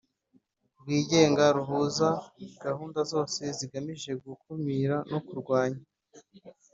[0.79, 2.09] Rwigenga ruhuza
[2.63, 5.81] gahunda zose zigamije gukumira no kurwanya